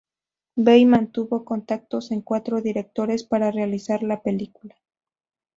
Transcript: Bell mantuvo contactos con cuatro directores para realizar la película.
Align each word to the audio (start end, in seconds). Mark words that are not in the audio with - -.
Bell 0.55 0.87
mantuvo 0.87 1.45
contactos 1.45 2.09
con 2.09 2.21
cuatro 2.21 2.59
directores 2.59 3.23
para 3.23 3.51
realizar 3.51 4.01
la 4.01 4.23
película. 4.23 4.73